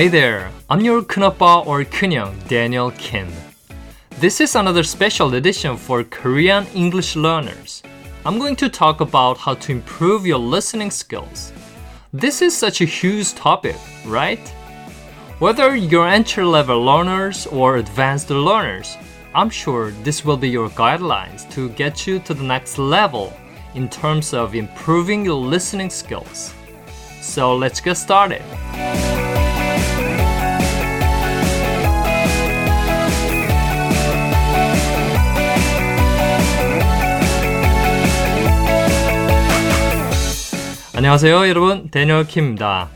[0.00, 3.28] Hey there, I'm your kunapa or kunyang, Daniel Kim.
[4.18, 7.82] This is another special edition for Korean English learners.
[8.24, 11.52] I'm going to talk about how to improve your listening skills.
[12.14, 13.76] This is such a huge topic,
[14.06, 14.48] right?
[15.38, 18.96] Whether you're entry level learners or advanced learners,
[19.34, 23.34] I'm sure this will be your guidelines to get you to the next level
[23.74, 26.54] in terms of improving your listening skills.
[27.20, 28.40] So let's get started.
[41.00, 41.90] 안녕하세요, 여러분.
[41.90, 42.90] 데니얼 킴입니다.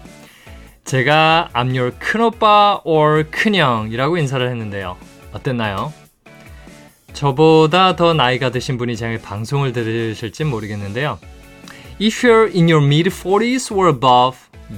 [0.84, 4.98] 제가 your 큰오빠 or 큰형이라고 인사를 했는데요.
[5.32, 5.90] 어땠나요?
[7.14, 11.18] 저보다 더 나이가 드신 분이 제 방송을 들으실지 모르겠는데요.
[11.98, 14.36] If you're in your mid-40s or above,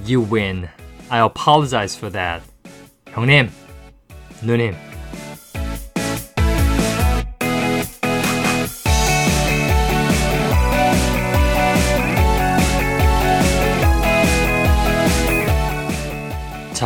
[0.08, 0.68] you win.
[1.08, 2.48] I apologize for that.
[3.10, 3.50] 형님,
[4.42, 4.85] 누님.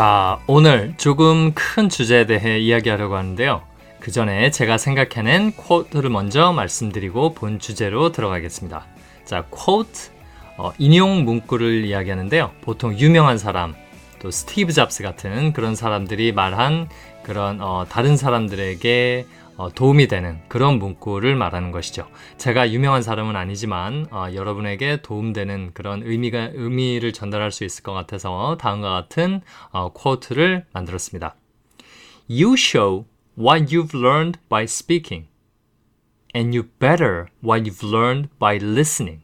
[0.01, 3.61] 자, 오늘 조금 큰 주제에 대해 이야기하려고 하는데요.
[3.99, 8.87] 그 전에 제가 생각해낸 쿼트를 먼저 말씀드리고 본 주제로 들어가겠습니다.
[9.27, 10.11] 자, 쿼트,
[10.57, 12.51] 어, 인용 문구를 이야기하는데요.
[12.63, 13.75] 보통 유명한 사람,
[14.21, 16.89] 또 스티브 잡스 같은 그런 사람들이 말한
[17.23, 22.09] 그런 어, 다른 사람들에게 어, 도움이 되는 그런 문구를 말하는 것이죠.
[22.39, 28.57] 제가 유명한 사람은 아니지만 어, 여러분에게 도움되는 그런 의미가 의미를 전달할 수 있을 것 같아서
[28.59, 31.37] 다음과 같은 어, 쿼트를 만들었습니다.
[32.31, 35.29] You show what you've learned by speaking,
[36.35, 39.23] and you better what you've learned by listening.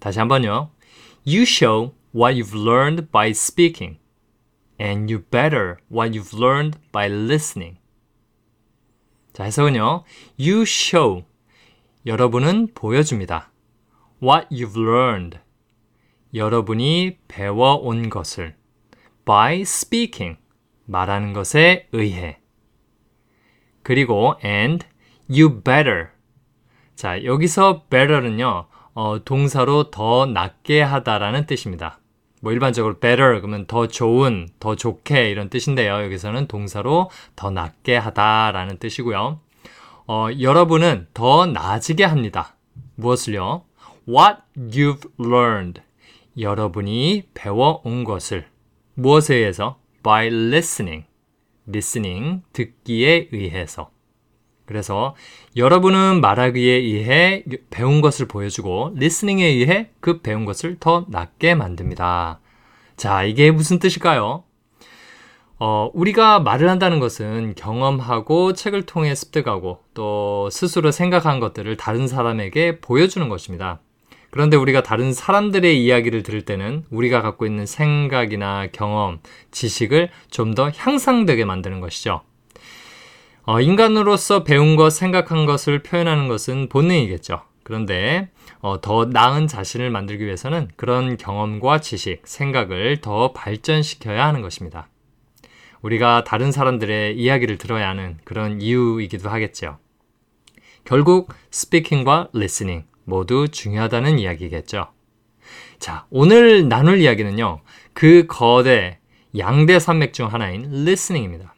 [0.00, 0.70] 다시 한번요.
[1.26, 3.98] You show what you've learned by speaking,
[4.80, 7.78] and you better what you've learned by listening.
[9.38, 10.02] 자, 해석은요.
[10.40, 11.22] You show.
[12.06, 13.52] 여러분은 보여줍니다.
[14.20, 15.38] What you've learned.
[16.34, 18.56] 여러분이 배워온 것을.
[19.24, 20.40] By speaking.
[20.86, 22.40] 말하는 것에 의해.
[23.84, 24.84] 그리고 and
[25.30, 26.08] you better.
[26.96, 28.66] 자, 여기서 better는요.
[28.94, 31.97] 어, 동사로 더 낫게 하다라는 뜻입니다.
[32.40, 36.02] 뭐 일반적으로 better 그러면 더 좋은, 더 좋게 이런 뜻인데요.
[36.04, 39.40] 여기서는 동사로 더 낫게 하다라는 뜻이고요.
[40.06, 42.56] 어, 여러분은 더 나아지게 합니다.
[42.94, 43.64] 무엇을요?
[44.08, 45.82] What you've learned.
[46.38, 48.46] 여러분이 배워온 것을
[48.94, 49.78] 무엇에 의해서?
[50.02, 51.06] By listening.
[51.68, 53.90] listening, 듣기에 의해서.
[54.68, 55.16] 그래서
[55.56, 62.38] 여러분은 말하기에 의해 배운 것을 보여주고 listening에 의해 그 배운 것을 더 낫게 만듭니다.
[62.98, 64.44] 자, 이게 무슨 뜻일까요?
[65.58, 72.80] 어, 우리가 말을 한다는 것은 경험하고 책을 통해 습득하고 또 스스로 생각한 것들을 다른 사람에게
[72.80, 73.80] 보여주는 것입니다.
[74.30, 80.70] 그런데 우리가 다른 사람들의 이야기를 들을 때는 우리가 갖고 있는 생각이나 경험, 지식을 좀 더
[80.70, 82.20] 향상되게 만드는 것이죠.
[83.50, 87.40] 어, 인간으로서 배운 것, 생각한 것을 표현하는 것은 본능이겠죠.
[87.62, 88.28] 그런데
[88.60, 94.90] 어, 더 나은 자신을 만들기 위해서는 그런 경험과 지식, 생각을 더 발전시켜야 하는 것입니다.
[95.80, 99.78] 우리가 다른 사람들의 이야기를 들어야 하는 그런 이유이기도 하겠죠.
[100.84, 104.88] 결국 speaking과 listening 모두 중요하다는 이야기겠죠.
[105.78, 107.62] 자, 오늘 나눌 이야기는요.
[107.94, 108.98] 그 거대
[109.38, 111.54] 양대 산맥 중 하나인 listening입니다.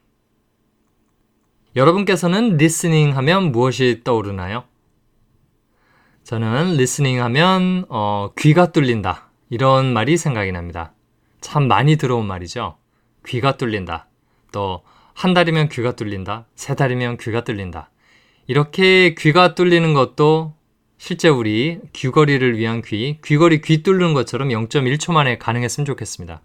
[1.76, 4.64] 여러분께서는 listening 하면 무엇이 떠오르나요?
[6.25, 10.92] 저는 listening 하면 어, 귀가 뚫린다 이런 말이 생각이 납니다.
[11.41, 12.76] 참 많이 들어온 말이죠.
[13.26, 14.09] 귀가 뚫린다.
[14.53, 14.82] 또
[15.20, 16.47] 한 달이면 귀가 뚫린다.
[16.54, 17.91] 세 달이면 귀가 뚫린다.
[18.47, 20.54] 이렇게 귀가 뚫리는 것도
[20.97, 26.41] 실제 우리 귀걸이를 위한 귀, 귀걸이 귀 뚫는 것처럼 0.1초 만에 가능했으면 좋겠습니다.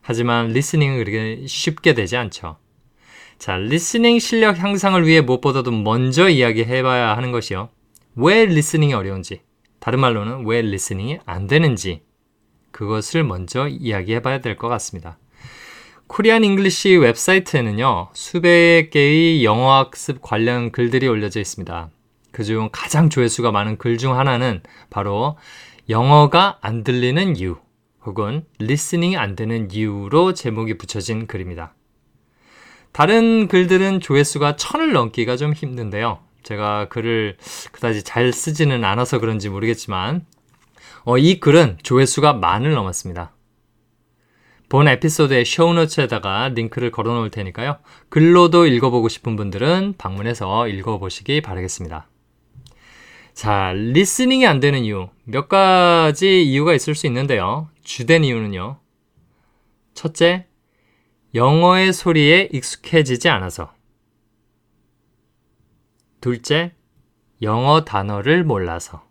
[0.00, 2.56] 하지만 listening은 그렇게 쉽게 되지 않죠.
[3.38, 7.68] 자, listening 실력 향상을 위해 무엇보다도 먼저 이야기해봐야 하는 것이요.
[8.16, 9.42] 왜 listening이 어려운지,
[9.78, 12.02] 다른 말로는 왜 listening이 안 되는지,
[12.72, 15.18] 그것을 먼저 이야기해봐야 될 것 같습니다.
[16.08, 21.90] Korean English 웹사이트에는요, 수백 개의 영어 학습 관련 글들이 올려져 있습니다.
[22.32, 25.36] 그중 가장 조회수가 많은 글 중 하나는 바로
[25.88, 27.56] 영어가 안 들리는 이유,
[28.04, 31.74] 혹은 listening이 안 되는 이유로 제목이 붙여진 글입니다.
[32.98, 36.18] 다른 글들은 조회수가 천을 넘기가 좀 힘든데요.
[36.42, 37.36] 제가 글을
[37.70, 40.26] 그다지 잘 쓰지는 않아서 그런지 모르겠지만,
[41.04, 43.30] 어, 이 글은 조회수가 만을 넘었습니다.
[44.68, 47.76] 본 에피소드의 쇼노츠에다가 링크를 걸어 놓을 테니까요.
[48.08, 52.08] 글로도 읽어보고 싶은 분들은 방문해서 읽어보시기 바라겠습니다.
[53.32, 55.08] 자, 리스닝이 안 되는 이유.
[55.22, 57.68] 몇 가지 이유가 있을 수 있는데요.
[57.84, 58.80] 주된 이유는요.
[59.94, 60.47] 첫째,
[61.34, 63.74] 영어의 소리에 익숙해지지 않아서.
[66.20, 66.74] 둘째,
[67.42, 69.06] 영어 단어를 몰라서.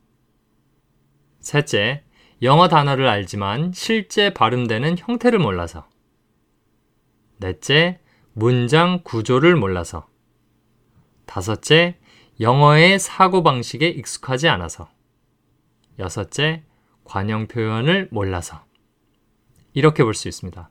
[1.39, 2.03] 셋째,
[2.41, 5.87] 영어 단어를 알지만 실제 발음되는 형태를 몰라서.
[7.37, 7.99] 넷째,
[8.33, 10.09] 문장 구조를 몰라서.
[11.25, 11.99] 다섯째,
[12.39, 14.89] 영어의 사고방식에 익숙하지 않아서.
[15.99, 16.63] 여섯째,
[17.03, 18.65] 관용 표현을 몰라서.
[19.73, 20.69] 이렇게 볼 수 있습니다.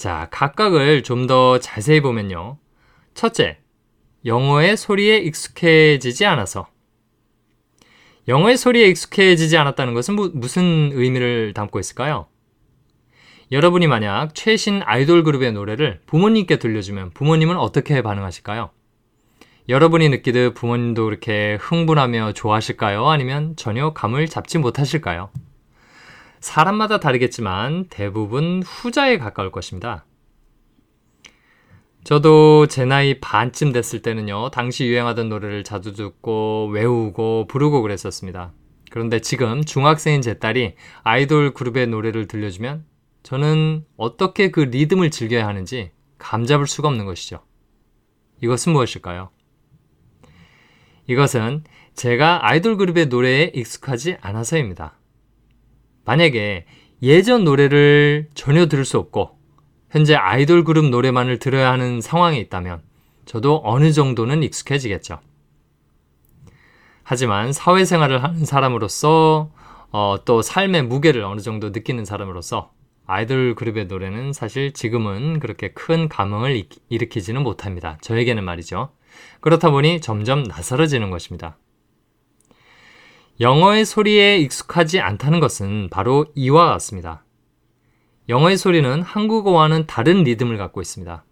[0.00, 2.56] 자, 각각을 좀 더 자세히 보면요.
[3.12, 3.58] 첫째,
[4.24, 6.68] 영어의 소리에 익숙해지지 않아서.
[8.26, 12.28] 영어의 소리에 익숙해지지 않았다는 것은 무, 무슨 의미를 담고 있을까요?
[13.52, 18.70] 여러분이 만약 최신 아이돌 그룹의 노래를 부모님께 들려주면 부모님은 어떻게 반응하실까요?
[19.68, 23.06] 여러분이 느끼듯 부모님도 그렇게 흥분하며 좋아하실까요?
[23.06, 25.28] 아니면 전혀 감을 잡지 못하실까요?
[26.40, 30.04] 사람마다 다르겠지만 대부분 후자에 가까울 것입니다.
[32.02, 38.52] 저도 제 나이 반쯤 됐을 때는요, 당시 유행하던 노래를 자주 듣고 외우고 부르고 그랬었습니다.
[38.90, 42.84] 그런데 지금 중학생인 제 딸이 아이돌 그룹의 노래를 들려주면
[43.22, 47.44] 저는 어떻게 그 리듬을 즐겨야 하는지 감잡을 수가 없는 것이죠.
[48.42, 49.30] 이것은 무엇일까요?
[51.06, 51.64] 이것은
[51.94, 54.99] 제가 아이돌 그룹의 노래에 익숙하지 않아서입니다.
[56.04, 56.66] 만약에
[57.02, 59.38] 예전 노래를 전혀 들을 수 없고
[59.90, 62.82] 현재 아이돌 그룹 노래만을 들어야 하는 상황에 있다면
[63.24, 65.18] 저도 어느 정도는 익숙해지겠죠.
[67.02, 69.50] 하지만 사회생활을 하는 사람으로서
[69.92, 72.72] 어, 또 삶의 무게를 어느 정도 느끼는 사람으로서
[73.06, 77.98] 아이돌 그룹의 노래는 사실 지금은 그렇게 큰 감흥을 일으키지는 못합니다.
[78.02, 78.90] 저에게는 말이죠.
[79.40, 81.58] 그렇다 보니 점점 낯설어지는 것입니다.
[83.40, 87.24] 영어의 소리에 익숙하지 않다는 것은 바로 이와 같습니다.
[88.28, 91.24] 영어의 소리는 한국어와는 다른 리듬을 갖고 있습니다.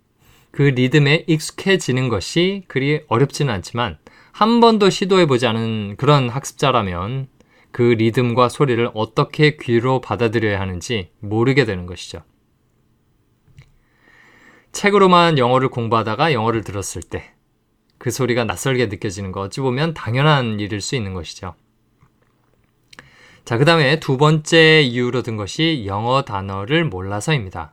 [0.50, 3.98] 그 리듬에 익숙해지는 것이 그리 어렵지는 않지만
[4.32, 7.28] 한 번도 시도해보지 않은 그런 학습자라면
[7.70, 12.22] 그 리듬과 소리를 어떻게 귀로 받아들여야 하는지 모르게 되는 것이죠.
[14.72, 17.38] 책으로만 영어를 공부하다가 영어를 들었을 때
[17.98, 21.54] 그 소리가 낯설게 느껴지는 거 어찌 보면 당연한 일일 수 있는 것이죠.
[23.48, 27.72] 자, 그 다음에 두 번째 이유로 든 것이 영어 단어를 몰라서입니다.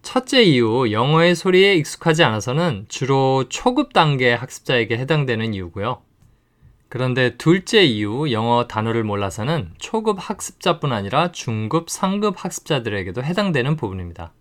[0.00, 6.00] 첫째 이유, 영어의 소리에 익숙하지 않아서는 주로 초급 단계 학습자에게 해당되는 이유고요.
[6.88, 14.32] 그런데 둘째 이유, 영어 단어를 몰라서는 초급 학습자뿐 아니라 중급, 상급 학습자들에게도 해당되는 부분입니다.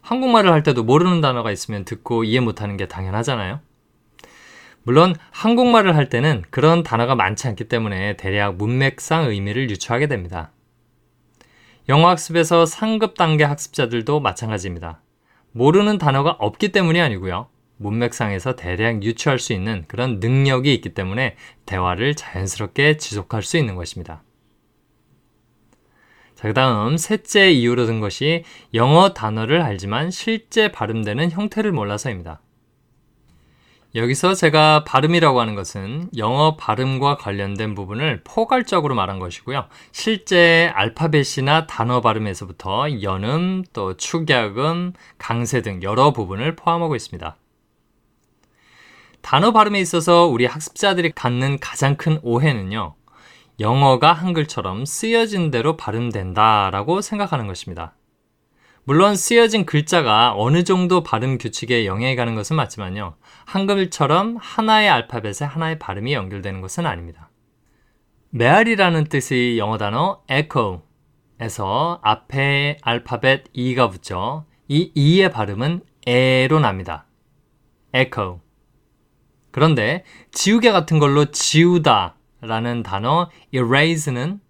[0.00, 3.60] 한국말을 할 때도 모르는 단어가 있으면 듣고 이해 못하는 게 당연하잖아요.
[4.88, 10.50] 물론 한국말을 할 때는 그런 단어가 많지 않기 때문에 대략 문맥상 의미를 유추하게 됩니다.
[11.90, 15.02] 영어 학습에서 상급 단계 학습자들도 마찬가지입니다.
[15.52, 17.50] 모르는 단어가 없기 때문이 아니고요.
[17.76, 24.22] 문맥상에서 대략 유추할 수 있는 그런 능력이 있기 때문에 대화를 자연스럽게 지속할 수 있는 것입니다.
[26.34, 28.42] 자, 그 다음 셋째 이유로 든 것이
[28.72, 32.40] 영어 단어를 알지만 실제 발음되는 형태를 몰라서입니다.
[33.98, 39.66] 여기서 제가 발음이라고 하는 것은 영어 발음과 관련된 부분을 포괄적으로 말한 것이고요.
[39.90, 47.36] 실제 알파벳이나 단어 발음에서부터 연음, 또 축약음, 강세 등 여러 부분을 포함하고 있습니다.
[49.20, 52.94] 단어 발음에 있어서 우리 학습자들이 갖는 가장 큰 오해는요.
[53.58, 57.97] 영어가 한글처럼 쓰여진 대로 발음된다라고 생각하는 것입니다.
[58.88, 63.16] 물론 쓰여진 글자가 어느 정도 발음 규칙에 영향이 가는 것은 맞지만요.
[63.44, 67.28] 한글처럼 하나의 알파벳에 하나의 발음이 연결되는 것은 아닙니다.
[68.30, 74.46] 메아리라는 뜻의 영어 단어 echo에서 앞에 알파벳 e가 붙죠.
[74.68, 77.04] 이 e의 발음은 에로 납니다.
[77.94, 78.40] echo.
[79.50, 80.02] 그런데
[80.32, 84.40] 지우개 같은 걸로 지우다 라는 단어 erase는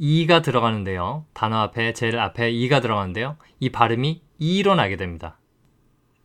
[0.00, 1.26] e가 들어가는데요.
[1.34, 3.36] 단어 앞에 제일 앞에 e가 들어가는데요.
[3.60, 5.38] 이 발음이 e로 나게 됩니다.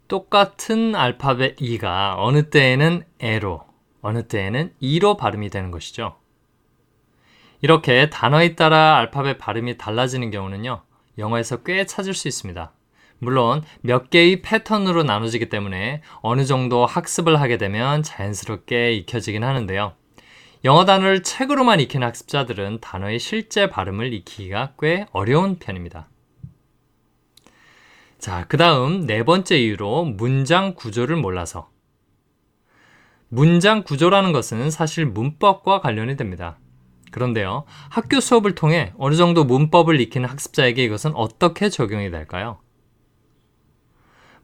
[0.07, 3.65] 똑같은 알파벳 e가 어느 때에는 e로,
[4.01, 6.15] 어느 때에는 e로 발음이 되는 것이죠.
[7.61, 10.81] 이렇게 단어에 따라 알파벳 발음이 달라지는 경우는요.
[11.17, 12.71] 영어에서 꽤 찾을 수 있습니다.
[13.19, 19.93] 물론 몇 개의 패턴으로 나눠지기 때문에 어느 정도 학습을 하게 되면 자연스럽게 익혀지긴 하는데요.
[20.65, 26.09] 영어 단어를 책으로만 익힌 학습자들은 단어의 실제 발음을 익히기가 꽤 어려운 편입니다.
[28.17, 31.69] 자, 그 다음 네 번째 이유로 문장 구조를 몰라서.
[33.29, 36.57] 문장 구조라는 것은 사실 문법과 관련이 됩니다.
[37.11, 42.57] 그런데요, 학교 수업을 통해 어느 정도 문법을 익히는 학습자에게 이것은 어떻게 적용이 될까요?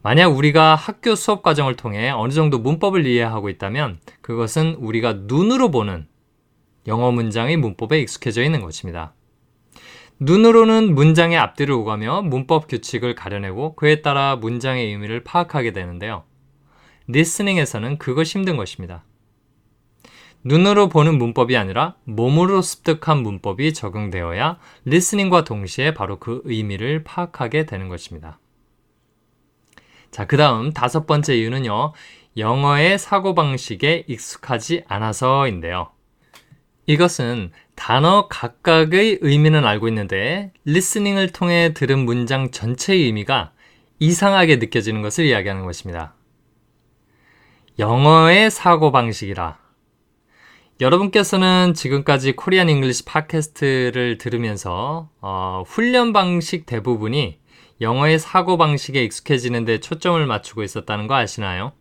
[0.03, 6.10] 만약 우리가 학교 수업 과정을 통해 어느 정도 문법을 이해하고 있다면 그것은 우리가 눈으로 보는
[6.91, 9.13] 영어 문장의 문법에 익숙해져 있는 것입니다.
[10.19, 16.25] 눈으로는 문장의 앞뒤를 오가며 문법 규칙을 가려내고 그에 따라 문장의 의미를 파악하게 되는데요.
[17.07, 19.05] 리스닝에서는 그것이 힘든 것입니다.
[20.43, 27.87] 눈으로 보는 문법이 아니라 몸으로 습득한 문법이 적용되어야 리스닝과 동시에 바로 그 의미를 파악하게 되는
[27.87, 28.39] 것입니다.
[30.11, 31.93] 자, 그 다음 다섯 번째 이유는요.
[32.35, 35.91] 영어의 사고방식에 익숙하지 않아서인데요.
[36.85, 43.51] 이것은 단어 각각의 의미는 알고 있는데 listening을 통해 들은 문장 전체의 의미가
[43.99, 46.15] 이상하게 느껴지는 것을 이야기하는 것입니다.
[47.79, 49.59] 영어의 사고방식이라.
[50.81, 57.39] 여러분께서는 지금까지 Korean English 팟캐스트를 들으면서 어, 훈련 방식 대부분이
[57.79, 61.73] 영어의 사고방식에 익숙해지는 데 초점을 맞추고 있었다는 거 아시나요?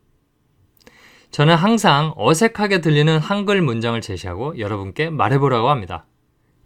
[1.31, 6.07] 저는 항상 어색하게 들리는 한글 문장을 제시하고 여러분께 말해보라고 합니다.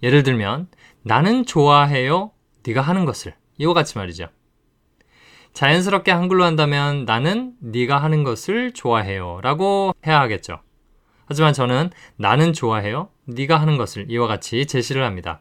[0.03, 0.69] 예를 들면
[1.03, 2.33] 나는 좋아해요.
[2.67, 4.29] 네가 하는 것을 이와 같이 말이죠.
[5.53, 10.61] 자연스럽게 한글로 한다면 나는 네가 하는 것을 좋아해요 라고 해야 하겠죠.
[11.27, 13.11] 하지만 저는 나는 좋아해요.
[13.27, 15.41] 네가 하는 것을 이와 같이 제시를 합니다.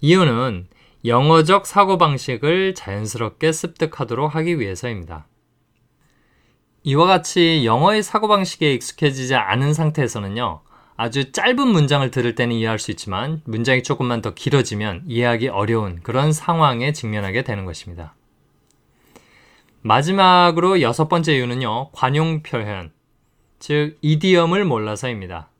[0.00, 0.68] 이유는
[1.04, 5.26] 영어적 사고방식을 자연스럽게 습득하도록 하기 위해서입니다.
[6.84, 10.60] 이와 같이 영어의 사고방식에 익숙해지지 않은 상태에서는요,
[10.96, 16.32] 아주 짧은 문장을 들을 때는 이해할 수 있지만 문장이 조금만 더 길어지면 이해하기 어려운 그런
[16.32, 18.14] 상황에 직면하게 되는 것입니다.
[19.82, 22.90] 마지막으로 여섯 번째 이유는요, 관용 표현,
[23.58, 25.50] 즉, 이디엄을 몰라서입니다.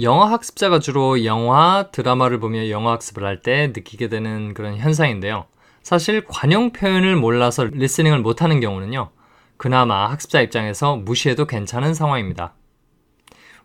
[0.00, 5.46] 영어 학습자가 주로 영화, 드라마를 보며 영어 학습을 할 때 느끼게 되는 그런 현상인데요.
[5.82, 9.10] 사실 관용 표현을 몰라서 리스닝을 못하는 경우는요.
[9.56, 12.54] 그나마 학습자 입장에서 무시해도 괜찮은 상황입니다.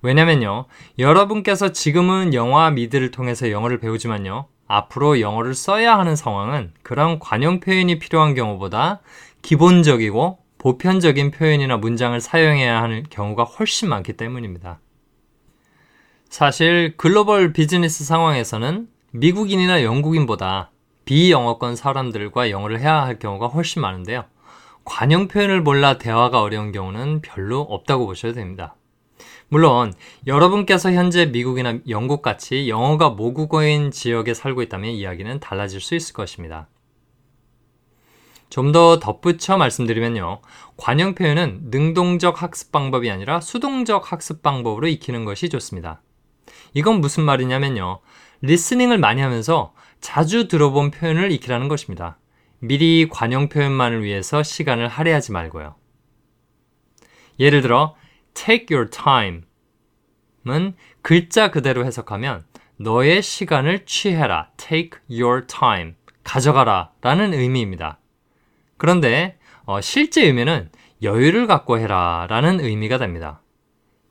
[0.02, 0.66] 왜냐면요.
[0.98, 4.48] 여러분께서 지금은 영화 미드를 통해서 영어를 배우지만요.
[4.68, 9.02] 앞으로 영어를 써야 하는 상황은 그런 관용 표현이 필요한 경우보다
[9.42, 14.80] 기본적이고 보편적인 표현이나 문장을 사용해야 하는 경우가 훨씬 많기 때문입니다.
[16.30, 20.72] 사실 글로벌 비즈니스 상황에서는 미국인이나 영국인보다
[21.04, 24.24] 비영어권 사람들과 영어를 해야 할 경우가 훨씬 많은데요.
[24.84, 28.76] 관용 표현을 몰라 대화가 어려운 경우는 별로 없다고 보셔도 됩니다.
[29.50, 29.94] 물론
[30.28, 36.68] 여러분께서 현재 미국이나 영국 같이 영어가 모국어인 지역에 살고 있다면 이야기는 달라질 수 있을 것입니다.
[38.50, 40.42] 좀 더 덧붙여 말씀드리면요.
[40.78, 46.02] 관용 표현은 능동적 학습 방법이 아니라 수동적 학습 방법으로 익히는 것이 좋습니다.
[46.74, 48.00] 이건 무슨 말이냐면요.
[48.42, 52.18] 리스닝을 많이 하면서 자주 들어본 표현을 익히라는 것입니다.
[52.64, 55.76] 미리 관용 표현만을 위해서 시간을 할애하지 말고요.
[57.40, 57.96] 예를 들어
[58.36, 62.46] take your time은 글자 그대로 해석하면
[62.78, 64.52] 너의 시간을 취해라.
[64.58, 65.94] take your time.
[66.24, 66.92] 가져가라.
[67.02, 67.98] 라는 의미입니다.
[68.78, 70.70] 그런데 어, 실제 의미는
[71.02, 72.28] 여유를 갖고 해라.
[72.30, 73.42] 라는 의미가 됩니다.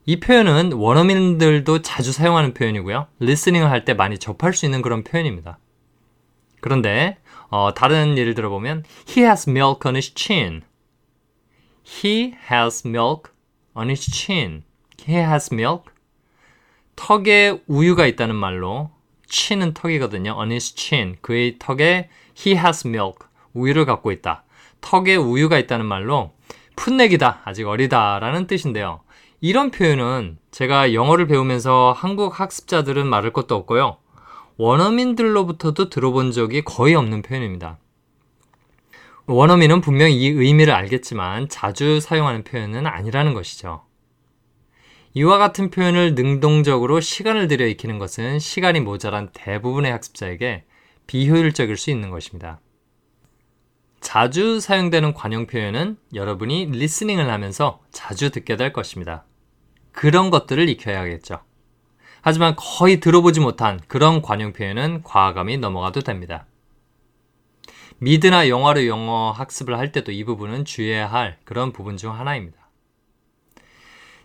[0.07, 3.07] 이 표현은 원어민들도 자주 사용하는 표현이고요.
[3.21, 5.59] 리스닝을 할 때 많이 접할 수 있는 그런 표현입니다.
[6.61, 7.19] 그런데
[7.51, 10.63] 어, 다른 예를 들어보면 He has milk on his chin.
[11.87, 13.33] He has milk
[13.77, 14.63] on his chin.
[15.07, 15.93] He has milk.
[16.97, 18.91] 턱에 우유가 있다는 말로
[19.29, 20.37] chin은 턱이거든요.
[20.37, 21.17] on his chin.
[21.21, 22.09] 그의 턱에
[22.47, 23.27] he has milk.
[23.53, 24.45] 우유를 갖고 있다.
[24.81, 26.33] 턱에 우유가 있다는 말로
[26.77, 27.43] 풋내기다.
[27.45, 29.01] 아직 어리다라는 뜻인데요.
[29.41, 33.97] 이런 표현은 제가 영어를 배우면서 한국 학습자들은 말할 것도 없고요.
[34.61, 37.79] 원어민들로부터도 들어본 적이 거의 없는 표현입니다.
[39.25, 43.87] 원어민은 분명 이 의미를 알겠지만 자주 사용하는 표현은 아니라는 것이죠.
[45.15, 50.65] 이와 같은 표현을 능동적으로 시간을 들여 익히는 것은 시간이 모자란 대부분의 학습자에게
[51.07, 52.61] 비효율적일 수 있는 것입니다.
[54.03, 59.25] 자주 사용되는 관용 표현은 여러분이 리스닝을 하면서 자주 듣게 될 것입니다.
[59.93, 61.50] 그런 것들을 익혀야겠죠.
[62.23, 66.47] 하지만 거의 들어보지 못한 그런 관용 표현은 과감히 넘어가도 됩니다.
[67.99, 72.59] 미드나 영화로 영어 학습을 할 때도 이 부분은 주의해야 할 그런 부분 중 하나입니다.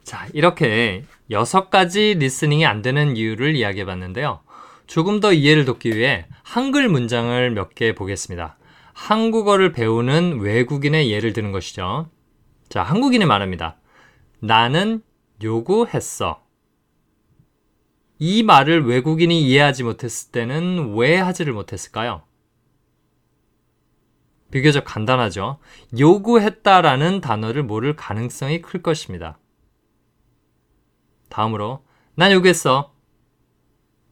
[0.04, 4.42] 자, 이렇게 여섯 가지 리스닝이 안 되는 이유를 이야기해 봤는데요.
[4.88, 8.58] 조금 더 이해를 돕기 위해 한글 문장을 몇 개 보겠습니다.
[8.94, 12.10] 한국어를 배우는 외국인의 예를 드는 것이죠.
[12.70, 13.78] 자, 한국인이 말합니다.
[14.40, 15.02] 나는
[15.44, 16.45] 요구했어.
[18.18, 22.24] 이 말을 외국인이 이해하지 못했을 때는 왜 하지를 못했을까요?
[24.52, 25.60] 비교적 간단하죠.
[26.00, 29.38] 요구했다라는 단어를 모를 가능성이 클 것입니다.
[31.30, 32.94] 다음으로, 난 요구했어.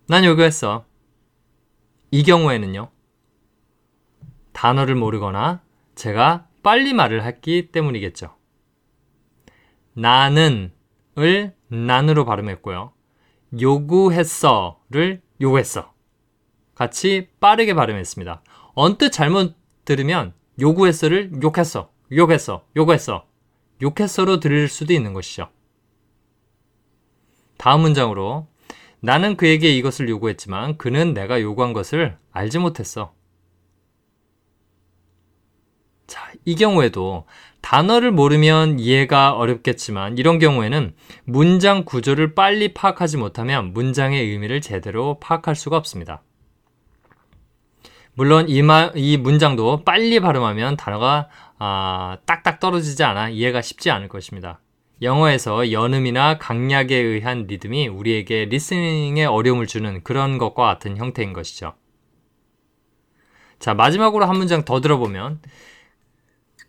[0.07, 0.85] 난 요구했어.
[2.11, 2.91] 이 경우에는요,
[4.51, 5.63] 단어를 모르거나
[5.95, 8.35] 제가 빨리 말을 했기 때문이겠죠.
[9.93, 10.73] 나는
[11.17, 12.92] 을 난으로 발음했고요.
[13.59, 15.93] 요구했어를 요구했어.
[16.75, 18.41] 같이 빠르게 발음했습니다.
[18.73, 19.55] 언뜻 잘못
[19.85, 23.27] 들으면 요구했어를 욕했어, 욕했어, 요구했어,
[23.81, 25.49] 욕했어로 들을 수도 있는 것이죠.
[27.57, 28.47] 다음 문장으로
[28.99, 33.13] 나는 그에게 이것을 요구했지만 그는 내가 요구한 것을 알지 못했어.
[36.07, 37.25] 자, 이 경우에도
[37.61, 45.55] 단어를 모르면 이해가 어렵겠지만 이런 경우에는 문장 구조를 빨리 파악하지 못하면 문장의 의미를 제대로 파악할
[45.55, 46.21] 수가 없습니다.
[48.15, 54.07] 물론 이, 마, 이 문장도 빨리 발음하면 단어가 아, 딱딱 떨어지지 않아 이해가 쉽지 않을
[54.07, 54.59] 것입니다.
[55.01, 61.73] 영어에서 연음이나 강약에 의한 리듬이 우리에게 리스닝에 어려움을 주는 그런 것과 같은 형태인 것이죠.
[63.59, 65.41] 자, 마지막으로 한 문장 더 들어보면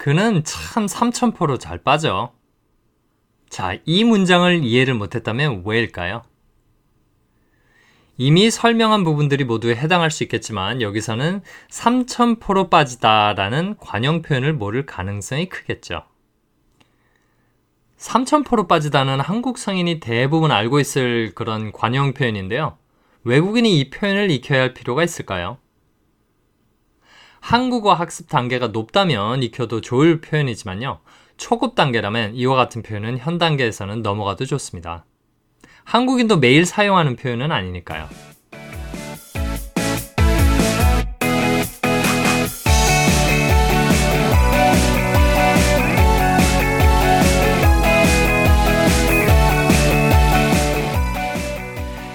[0.05, 2.35] 그는 참 삼천포로 잘 빠져.
[3.49, 6.21] 자, 이 문장을 이해를 못했다면 왜일까요?
[8.19, 16.03] 이미 설명한 부분들이 모두 해당할 수 있겠지만 여기서는 삼천포로 빠지다라는 관용 표현을 모를 가능성이 크겠죠.
[17.97, 22.77] 삼천포로 빠지다는 한국 성인이 대부분 알고 있을 그런 관용 표현인데요.
[23.23, 25.57] 외국인이 이 표현을 익혀야 할 필요가 있을까요?
[27.45, 31.01] 한국어 학습 단계가 높다면 익혀도 좋을 표현이지만요.
[31.37, 35.05] 초급 단계라면 이와 같은 표현은 현 단계에서는 넘어가도 좋습니다.
[35.85, 38.09] 한국인도 매일 사용하는 표현은 아니니까요.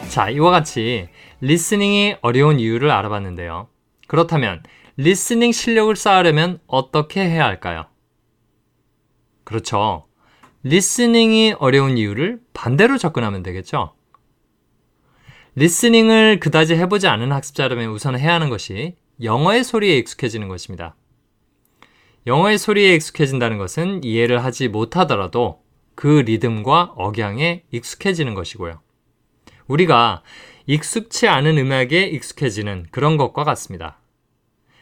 [0.10, 1.08] 자, 이와 같이
[1.42, 3.68] listening이 어려운 이유를 알아봤는데요.
[4.08, 4.64] 그렇다면
[5.02, 7.86] listening 실력을 쌓으려면 어떻게 해야 할까요?
[9.46, 10.10] 그렇죠.
[10.64, 13.96] listening이 어려운 이유를 반대로 접근하면 되겠죠.
[15.56, 20.98] listening을 그다지 해보지 않은 학습자라면 우선 해야 하는 것이 영어의 소리에 익숙해지는 것입니다.
[22.28, 25.64] 영어의 소리에 익숙해진다는 것은 이해를 하지 못하더라도
[25.96, 28.82] 그 리듬과 억양에 익숙해지는 것이고요.
[29.68, 30.24] 우리가
[30.66, 34.00] 익숙치 않은 음악에 익숙해지는 그런 것과 같습니다.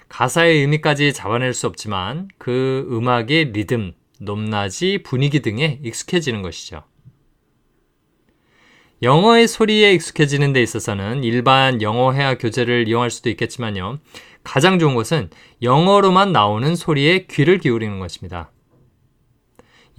[0.09, 6.83] 가사의 의미까지 잡아낼 수 없지만 그 음악의 리듬, 높낮이, 분위기 등에 익숙해지는 것이죠.
[9.03, 13.99] 영어의 소리에 익숙해지는 데 있어서는 일반 영어 회화 교재를 이용할 수도 있겠지만요.
[14.43, 15.29] 가장 좋은 것은
[15.61, 18.51] 영어로만 나오는 소리에 귀를 기울이는 것입니다.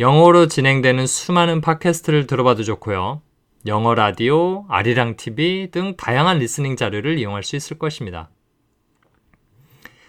[0.00, 3.22] 영어로 진행되는 수많은 팟캐스트를 들어봐도 좋고요.
[3.66, 8.30] 영어 라디오, 아리랑 TV 등 다양한 listening 자료를 이용할 수 있을 것입니다.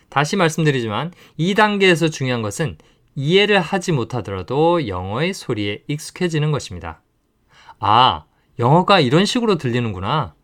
[0.10, 2.78] 다시 말씀드리지만 이 단계에서 중요한 것은
[3.16, 7.02] 이해를 하지 못하더라도 영어의 소리에 익숙해지는 것입니다.
[7.80, 8.26] 아,
[8.60, 10.36] 영어가 이런 식으로 들리는구나.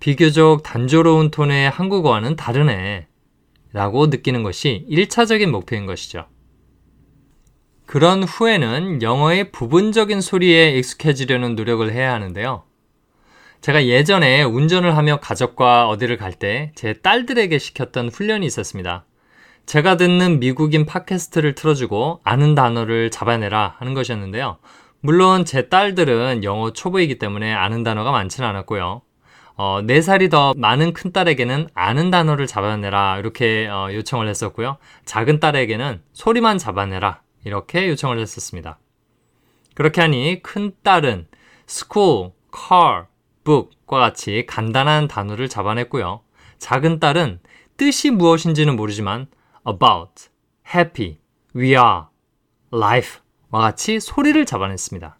[0.00, 3.06] 비교적 단조로운 톤의 한국어와는 다르네.
[3.72, 6.26] 라고 느끼는 것이 1차적인 목표인 것이죠.
[7.86, 12.64] 그런 후에는 영어의 부분적인 소리에 익숙해지려는 노력을 해야 하는데요.
[13.60, 19.04] 제가 예전에 운전을 하며 가족과 어디를 갈 때 제 딸들에게 시켰던 훈련이 있었습니다.
[19.66, 24.58] 제가 듣는 미국인 팟캐스트를 틀어주고 아는 단어를 잡아내라 하는 것이었는데요.
[25.00, 29.02] 물론 제 딸들은 영어 초보이기 때문에 아는 단어가 많지는 않았고요.
[29.56, 34.78] 어, 4살이 더 많은 큰딸에게는 아는 단어를 잡아내라 이렇게 어, 요청을 했었고요.
[35.04, 38.78] 작은 딸에게는 소리만 잡아내라 이렇게 요청을 했었습니다.
[39.74, 41.26] 그렇게 하니 큰딸은
[41.68, 43.04] school, car,
[43.44, 46.20] book과 같이 간단한 단어를 잡아냈고요.
[46.58, 47.40] 작은 딸은
[47.76, 49.26] 뜻이 무엇인지는 모르지만
[49.66, 50.28] about,
[50.74, 51.18] happy,
[51.54, 52.04] we are,
[52.72, 55.18] life와 같이 소리를 잡아냈습니다.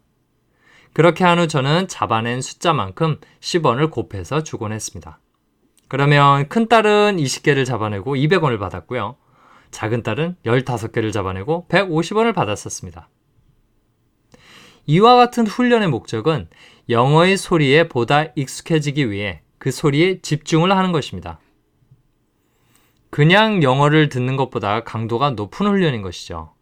[0.93, 5.19] 그렇게 한 후 저는 잡아낸 숫자만큼 10원을 곱해서 주곤 했습니다.
[5.89, 9.17] 그러면 큰딸은 20개를 잡아내고 200원을 받았고요.
[9.71, 13.09] 작은 딸은 15개를 잡아내고 150원을 받았었습니다.
[14.87, 16.49] 이와 같은 훈련의 목적은
[16.89, 21.39] 영어의 소리에 보다 익숙해지기 위해 그 소리에 집중을 하는 것입니다.
[23.13, 26.55] 그냥 영어를 듣는 것보다 강도가 높은 훈련인 것이죠.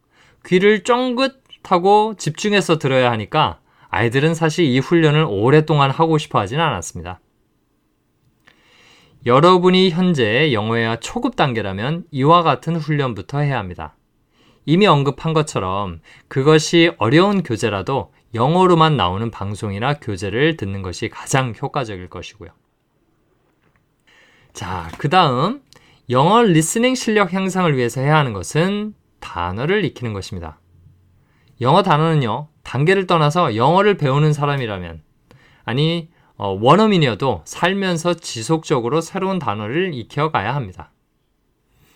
[0.45, 7.21] 귀를 쫑긋하고 집중해서 들어야 하니까 아이들은 사실 이 훈련을 오랫동안 하고 싶어 하진 않았습니다.
[9.27, 13.95] 여러분이 현재 영어회화 초급 단계라면 이와 같은 훈련부터 해야 합니다.
[14.67, 22.51] 이미 언급한 것처럼 그것이 어려운 교재라도 영어로만 나오는 방송이나 교재를 듣는 것이 가장 효과적일 것이고요.
[24.53, 25.63] 자, 그 다음
[26.11, 30.59] 영어 리스닝 실력 향상을 위해서 해야 하는 것은 단어를 익히는 것입니다.
[31.61, 35.03] 영어 단어는요, 단계를 떠나서 영어를 배우는 사람이라면,
[35.65, 40.91] 아니, 어, 원어민이어도 살면서 지속적으로 새로운 단어를 익혀가야 합니다.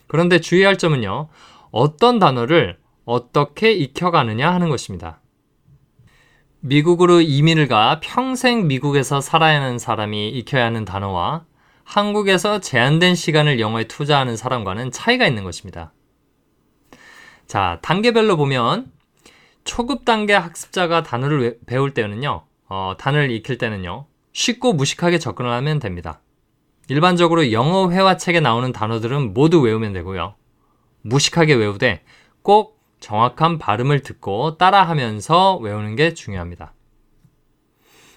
[0.07, 1.29] 그런데 주의할 점은요,
[1.73, 5.21] 어떤 단어를 어떻게 익혀가느냐 하는 것입니다.
[6.61, 11.47] 미국으로 이민을 가 평생 미국에서 살아야 하는 사람이 익혀야 하는 단어와
[11.85, 15.93] 한국에서 제한된 시간을 영어에 투자하는 사람과는 차이가 있는 것입니다.
[17.47, 18.91] 자, 단계별로 보면
[19.65, 26.21] 초급 단계 학습자가 단어를 배울 때는요, 어, 단어를 익힐 때는요, 쉽고 무식하게 접근을 하면 됩니다.
[26.89, 30.35] 일반적으로 영어 회화책에 나오는 단어들은 모두 외우면 되고요.
[31.03, 32.03] 무식하게 외우되
[32.43, 36.75] 꼭 정확한 발음을 듣고 따라하면서 외우는 게 중요합니다.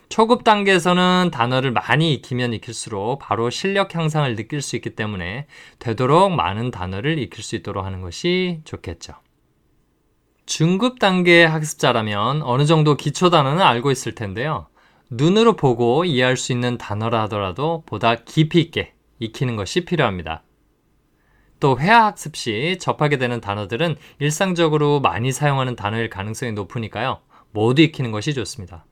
[0.09, 5.47] 초급 단계에서는 단어를 많이 익히면 익힐수록 바로 실력 향상을 느낄 수 있기 때문에
[5.79, 9.13] 되도록 많은 단어를 익힐 수 있도록 하는 것이 좋겠죠.
[10.45, 14.67] 중급 단계의 학습자라면 어느 정도 기초 단어는 알고 있을 텐데요.
[15.09, 20.43] 눈으로 보고 이해할 수 있는 단어라 하더라도 보다 깊이 있게 익히는 것이 필요합니다.
[21.59, 27.19] 또 회화 학습 시 접하게 되는 단어들은 일상적으로 많이 사용하는 단어일 가능성이 높으니까요.
[27.51, 28.85] 모두 익히는 것이 좋습니다.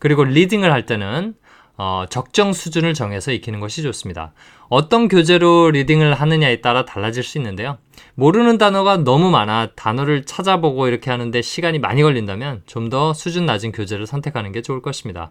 [0.00, 1.34] 그리고 리딩을 할 때는
[1.76, 4.34] 어, 적정 수준을 정해서 익히는 것이 좋습니다.
[4.68, 7.78] 어떤 교재로 리딩을 하느냐에 따라 달라질 수 있는데요.
[8.16, 13.72] 모르는 단어가 너무 많아 단어를 찾아보고 이렇게 하는데 시간이 많이 걸린다면 좀 더 수준 낮은
[13.72, 15.30] 교재를 선택하는 게 좋을 것입니다.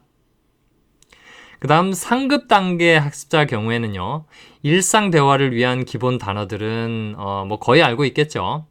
[1.59, 4.25] 그 다음 상급 단계 학습자 경우에는요,
[4.63, 8.65] 일상 대화를 위한 기본 단어들은, 어, 뭐 거의 알고 있겠죠.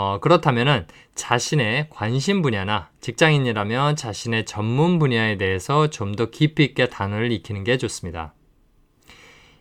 [0.00, 7.32] 어, 그렇다면은 자신의 관심 분야나 직장인이라면 자신의 전문 분야에 대해서 좀 더 깊이 있게 단어를
[7.32, 8.32] 익히는 게 좋습니다.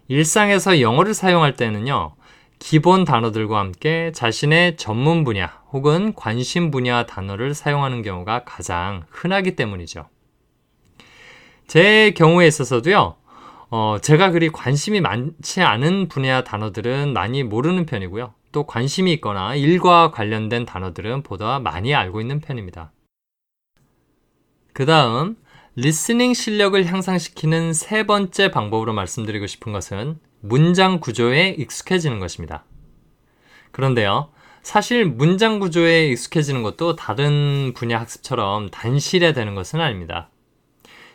[0.08, 2.14] 일상에서 영어를 사용할 때는요,
[2.60, 10.08] 기본 단어들과 함께 자신의 전문 분야 혹은 관심 분야 단어를 사용하는 경우가 가장 흔하기 때문이죠.
[11.66, 13.16] 제 경우에 있어서도요,
[13.72, 18.36] 어, 제가 그리 관심이 많지 않은 분야 단어들은 많이 모르는 편이고요.
[18.52, 22.92] 또 관심이 있거나 일과 관련된 단어들은 보다 많이 알고 있는 편입니다.
[24.74, 25.38] 그 다음,
[25.76, 32.64] 리스닝 실력을 향상시키는 세 번째 방법으로 말씀드리고 싶은 것은 문장 구조에 익숙해지는 것입니다.
[33.72, 34.30] 그런데요,
[34.64, 40.30] 사실 문장 구조에 익숙해지는 것도 다른 분야 학습처럼 단실에 되는 것은 아닙니다.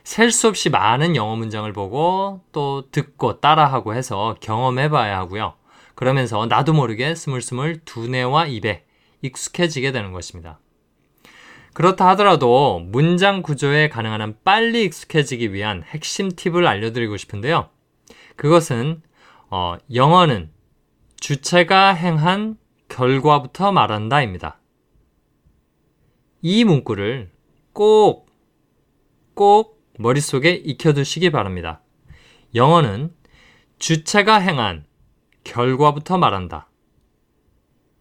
[0.04, 5.54] 셀 수 없이 많은 영어 문장을 보고 또 듣고 따라하고 해서 경험해 봐야 하고요.
[6.02, 8.84] 그러면서 나도 모르게 스물스물 두뇌와 입에
[9.20, 10.58] 익숙해지게 되는 것입니다.
[11.74, 17.70] 그렇다 하더라도 문장 구조에 가능한 한 빨리 익숙해지기 위한 핵심 팁을 알려드리고 싶은데요.
[18.34, 19.00] 그것은
[19.48, 20.50] 어, 영어는
[21.20, 24.58] 주체가 행한 결과부터 말한다입니다.
[26.40, 27.30] 이 문구를
[27.72, 28.26] 꼭,
[29.34, 31.80] 꼭 머릿속에 익혀두시기 바랍니다.
[32.56, 33.14] 영어는
[33.78, 34.84] 주체가 행한
[35.44, 36.68] 결과부터 말한다.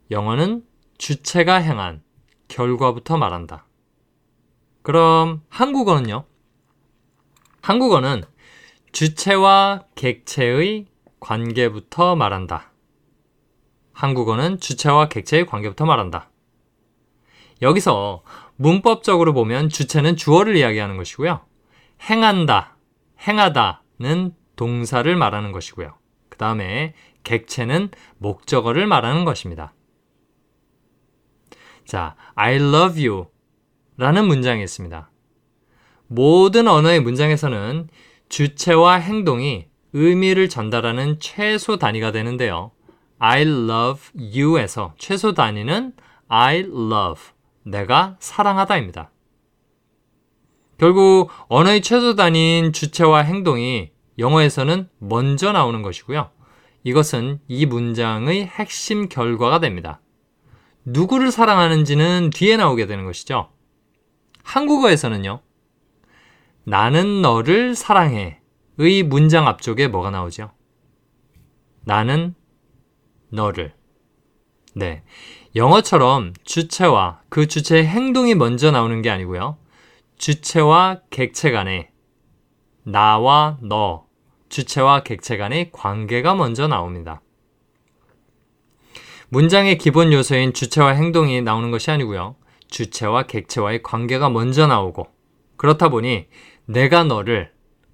[0.09, 0.65] 영어는
[0.97, 2.03] 주체가 행한
[2.47, 3.65] 결과부터 말한다.
[4.81, 6.25] 그럼 한국어는요?
[7.61, 8.23] 한국어는
[8.91, 10.87] 주체와 객체의
[11.19, 12.71] 관계부터 말한다.
[13.93, 16.29] 한국어는 주체와 객체의 관계부터 말한다.
[17.61, 18.23] 여기서
[18.55, 21.41] 문법적으로 보면 주체는 주어를 이야기하는 것이고요.
[22.09, 22.75] 행한다,
[23.27, 25.93] 행하다는 동사를 말하는 것이고요.
[26.29, 29.73] 그 다음에 객체는 목적어를 말하는 것입니다.
[31.85, 33.25] 자, I love you
[33.97, 35.09] 라는 문장이 있습니다.
[36.07, 37.87] 모든 언어의 문장에서는
[38.29, 42.71] 주체와 행동이 의미를 전달하는 최소 단위가 되는데요.
[43.19, 45.93] I love you에서 최소 단위는
[46.27, 47.21] I love,
[47.63, 49.11] 내가 사랑하다입니다.
[50.77, 56.31] 결국 언어의 최소 단위인 주체와 행동이 영어에서는 먼저 나오는 것이고요.
[56.83, 60.01] 이것은 이 문장의 핵심 결과가 됩니다.
[60.85, 63.51] 누구를 사랑하는지는 뒤에 나오게 되는 것이죠.
[64.43, 65.41] 한국어에서는요.
[66.63, 68.39] 나는 너를 사랑해.
[68.77, 70.51] 의 문장 앞쪽에 뭐가 나오죠?
[71.85, 72.33] 나는
[73.29, 73.73] 너를.
[74.73, 75.03] 네.
[75.55, 79.57] 영어처럼 주체와 그 주체의 행동이 먼저 나오는 게 아니고요.
[80.17, 81.91] 주체와 객체 간에
[82.83, 84.07] 나와 너,
[84.51, 87.21] 주체와 객체 간의 관계가 먼저 나옵니다.
[89.29, 92.35] 문장의 기본 요소인 주체와 행동이 나오는 것이 아니고요.
[92.67, 95.07] 주체와 객체와의 관계가 먼저 나오고
[95.55, 96.27] 그렇다 보니
[96.65, 97.51] 내가 너를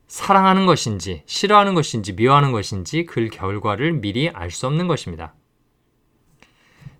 [0.08, 5.36] 사랑하는 것인지 싫어하는 것인지 미워하는 것인지 그 결과를 미리 알 수 없는 것입니다.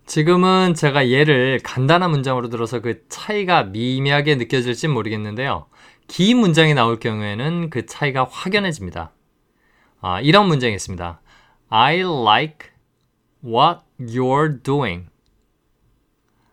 [0.06, 5.66] 지금은 제가 예를 간단한 문장으로 들어서 그 차이가 미미하게 느껴질지 모르겠는데요.
[6.06, 9.12] 긴 문장이 나올 경우에는 그 차이가 확연해집니다.
[10.00, 11.20] 아, 이런 문장이 있습니다.
[11.68, 12.70] I like
[13.44, 15.08] what you're doing.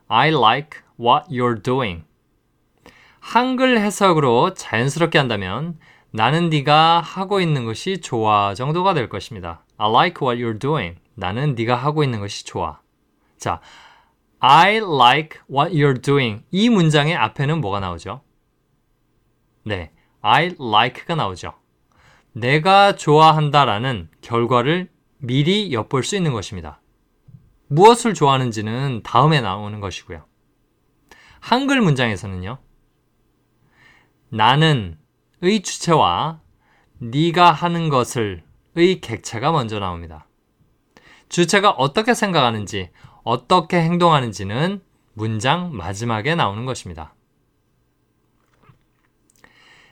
[0.07, 2.05] I like what you're doing.
[3.19, 5.79] 한글 해석으로 자연스럽게 한다면
[6.11, 9.63] 나는 네가 하고 있는 것이 좋아 정도가 될 것입니다.
[9.77, 10.99] I like what you're doing.
[11.15, 12.79] 나는 네가 하고 있는 것이 좋아.
[13.37, 13.61] 자,
[14.39, 16.43] I like what you're doing.
[16.51, 18.21] 이 문장의 앞에는 뭐가 나오죠?
[19.63, 21.53] 네, I like가 나오죠.
[22.35, 26.81] 내가 좋아한다라는 결과를 미리 엿볼 수 있는 것입니다.
[27.67, 30.25] 무엇을 좋아하는지는 다음에 나오는 것이고요.
[31.39, 32.57] 한글 문장에서는요.
[34.29, 34.97] 나는
[35.41, 36.41] 의 주체와
[36.97, 38.43] 네가 하는 것을
[38.75, 40.27] 의 객체가 먼저 나옵니다.
[41.29, 42.89] 주체가 어떻게 생각하는지,
[43.23, 44.81] 어떻게 행동하는지는
[45.13, 47.14] 문장 마지막에 나오는 것입니다.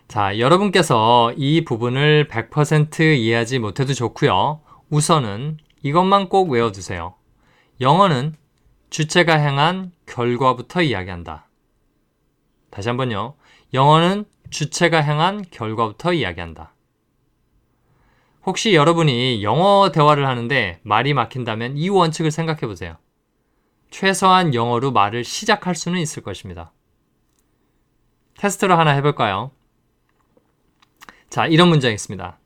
[0.07, 4.61] 자, 여러분께서 이 부분을 100% 이해하지 못해도 좋고요.
[4.89, 7.15] 우선은 이것만 꼭 외워두세요.
[7.81, 8.35] 영어는
[8.89, 11.49] 주체가 행한 결과부터 이야기한다.
[12.69, 13.35] 다시 한번요.
[13.73, 16.73] 영어는 주체가 행한 결과부터 이야기한다.
[18.45, 22.97] 혹시 여러분이 영어 대화를 하는데 말이 막힌다면 이 원칙을 생각해 보세요.
[23.89, 26.71] 최소한 영어로 말을 시작할 수는 있을 것입니다.
[28.37, 29.51] 테스트를 하나 해볼까요?
[31.33, 32.37] 자, 이런 문장이 있습니다.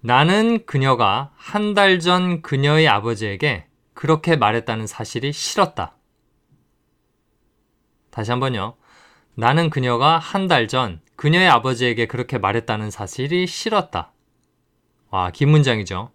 [0.00, 5.96] 나는 그녀가 한 달 전 그녀의 아버지에게 그렇게 말했다는 사실이 싫었다.
[8.12, 8.76] 다시 한번요.
[9.34, 14.12] 나는 그녀가 한 달 전 그녀의 아버지에게 그렇게 말했다는 사실이 싫었다.
[15.10, 16.12] 와, 긴 문장이죠.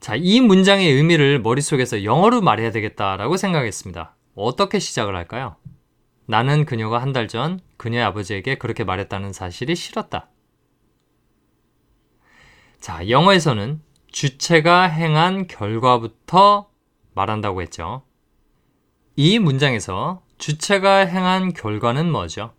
[0.00, 4.16] 자, 이 문장의 의미를 머릿속에서 영어로 말해야 되겠다라고 생각했습니다.
[4.34, 5.54] 어떻게 시작을 할까요?
[6.26, 10.28] 나는 그녀가 한 달 전 그녀의 아버지에게 그렇게 말했다는 사실이 싫었다.
[12.80, 16.70] 자, 영어에서는 주체가 행한 결과부터
[17.14, 18.02] 말한다고 했죠.
[19.16, 22.54] 이 문장에서 주체가 행한 결과는 뭐죠?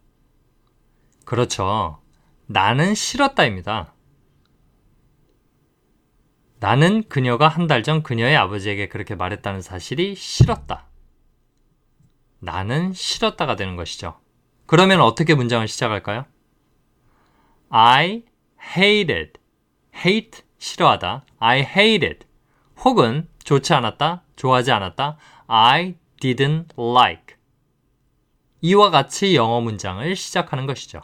[1.25, 2.01] 그렇죠.
[2.47, 3.93] 나는 싫었다입니다.
[6.59, 10.87] 나는 그녀가 한 달 전 그녀의 아버지에게 그렇게 말했다는 사실이 싫었다.
[12.39, 14.19] 나는 싫었다가 되는 것이죠.
[14.65, 16.25] 그러면 어떻게 문장을 시작할까요?
[17.69, 18.23] I
[18.75, 19.38] hated
[20.05, 21.25] hate 싫어하다.
[21.39, 22.25] I hated.
[22.83, 25.17] 혹은 좋지 않았다, 좋아하지 않았다.
[25.47, 27.35] I didn't like.
[28.61, 31.01] 이와 같이 영어 문장을 시작하는 것이죠.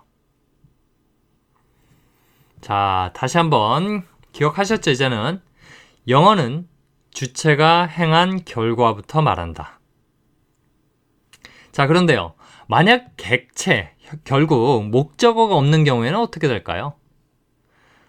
[2.61, 4.91] 자, 다시 한번 기억하셨죠?
[4.91, 5.41] 이제는
[6.07, 6.67] 영어는
[7.11, 9.79] 주체가 행한 결과부터 말한다.
[11.71, 12.35] 자, 그런데요.
[12.67, 16.95] 만약 객체, 결국 목적어가 없는 경우에는 어떻게 될까요?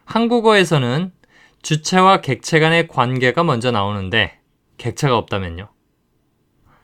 [0.07, 1.13] 한국어에서는
[1.63, 4.41] 주체와 객체 간의 관계가 먼저 나오는데
[4.79, 5.69] 객체가 없다면요.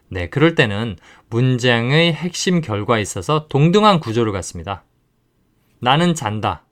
[0.09, 0.97] 네, 그럴 때는
[1.29, 4.83] 문장의 핵심 결과에 있어서 동등한 구조를 갖습니다.
[5.79, 6.65] 나는 잔다.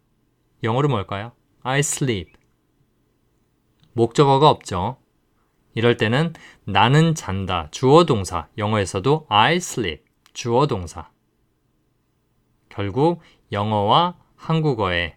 [0.61, 1.31] 영어로 뭘까요?
[1.63, 2.33] I sleep.
[3.93, 4.97] 목적어가 없죠.
[5.73, 6.33] 이럴 때는
[6.65, 7.69] 나는 잔다.
[7.71, 8.47] 주어 동사.
[8.57, 10.03] 영어에서도 I sleep.
[10.33, 11.09] 주어 동사.
[12.69, 15.15] 결국 영어와 한국어의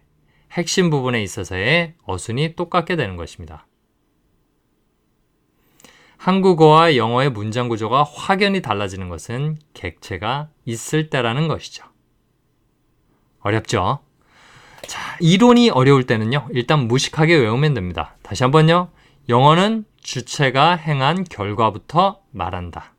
[0.55, 3.67] 핵심 부분에 있어서의 어순이 똑같게 되는 것입니다.
[6.17, 11.85] 한국어와 영어의 문장 구조가 확연히 달라지는 것은 객체가 있을 때라는 것이죠.
[13.41, 13.99] 어렵죠?
[14.87, 18.15] 자, 이론이 어려울 때는요, 일단 무식하게 외우면 됩니다.
[18.23, 18.89] 다시 한번요.
[19.27, 22.95] 영어는 주체가 행한 결과부터 말한다.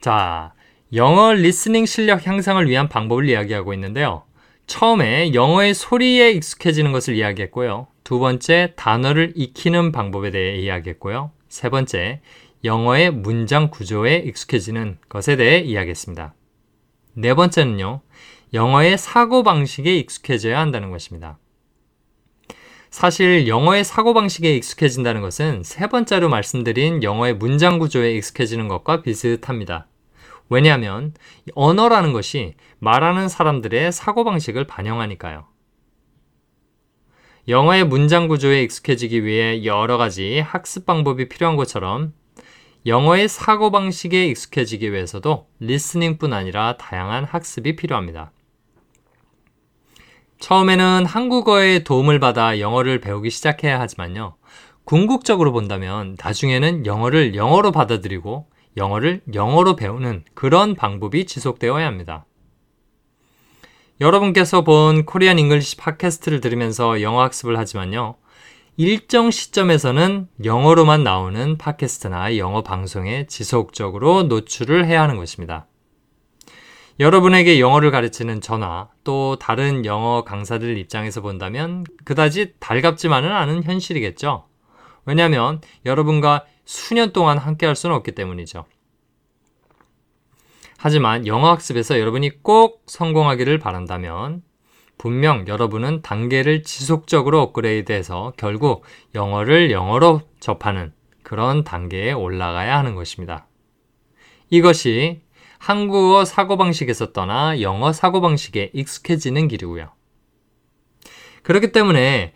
[0.00, 0.54] 자,
[0.94, 4.24] 영어 리스닝 실력 향상을 위한 방법을 이야기하고 있는데요.
[4.66, 7.86] 처음에 영어의 소리에 익숙해지는 것을 이야기했고요.
[8.04, 11.30] 두 번째, 단어를 익히는 방법에 대해 이야기했고요.
[11.48, 12.20] 세 번째,
[12.64, 16.34] 영어의 문장 구조에 익숙해지는 것에 대해 이야기했습니다.
[17.14, 18.02] 네 번째는요,
[18.52, 21.38] 영어의 사고방식에 익숙해져야 한다는 것입니다.
[22.90, 29.86] 사실 영어의 사고방식에 익숙해진다는 것은 세 번째로 말씀드린 영어의 문장 구조에 익숙해지는 것과 비슷합니다.
[30.52, 31.14] 왜냐하면
[31.54, 35.46] 언어라는 것이 말하는 사람들의 사고방식을 반영하니까요.
[37.48, 42.12] 영어의 문장 구조에 익숙해지기 위해 여러 가지 학습 방법이 필요한 것처럼
[42.84, 48.30] 영어의 사고방식에 익숙해지기 위해서도 listening뿐 아니라 다양한 학습이 필요합니다.
[50.38, 54.34] 처음에는 한국어의 도움을 받아 영어를 배우기 시작해야 하지만요.
[54.84, 62.26] 궁극적으로 본다면 나중에는 영어를 영어로 받아들이고 영어를 영어로 배우는 그런 방법이 지속되어야 합니다.
[64.00, 68.16] 여러분께서 본 Korean English 팟캐스트를 들으면서 영어 학습을 하지만요.
[68.76, 75.66] 일정 시점에서는 영어로만 나오는 팟캐스트나 영어 방송에 지속적으로 노출을 해야 하는 것입니다.
[76.98, 84.46] 여러분에게 영어를 가르치는 저나 또 다른 영어 강사들 입장에서 본다면 그다지 달갑지만은 않은 현실이겠죠.
[85.04, 88.64] 왜냐하면 여러분과 수년 동안 함께 할 수는 없기 때문이죠.
[90.78, 94.42] 하지만 영어 학습에서 여러분이 꼭 성공하기를 바란다면
[94.98, 98.84] 분명 여러분은 단계를 지속적으로 업그레이드해서 결국
[99.14, 103.46] 영어를 영어로 접하는 그런 단계에 올라가야 하는 것입니다.
[104.50, 105.22] 이것이
[105.58, 109.90] 한국어 사고방식에서 떠나 영어 사고방식에 익숙해지는 길이고요.
[111.42, 112.34] 그렇기 때문에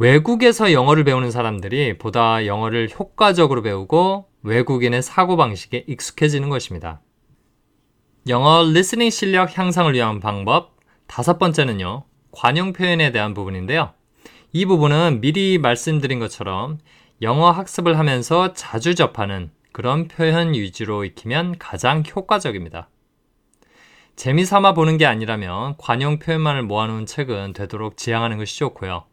[0.00, 7.00] 외국에서 영어를 배우는 사람들이 보다 영어를 효과적으로 배우고 외국인의 사고방식에 익숙해지는 것입니다.
[8.28, 10.76] 영어 리스닝 실력 향상을 위한 방법
[11.08, 12.04] 다섯 번째는요.
[12.30, 13.92] 관용 표현에 대한 부분인데요.
[14.52, 16.78] 이 부분은 미리 말씀드린 것처럼
[17.20, 22.88] 영어 학습을 하면서 자주 접하는 그런 표현 위주로 익히면 가장 효과적입니다.
[24.14, 29.07] 재미삼아 보는 게 아니라면 관용 표현만을 모아놓은 책은 되도록 지향하는 것이 좋고요.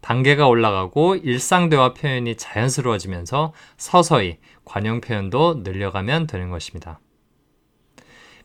[0.00, 7.00] 단계가 올라가고 일상 대화 표현이 자연스러워지면서 서서히 관용 표현도 늘려가면 되는 것입니다.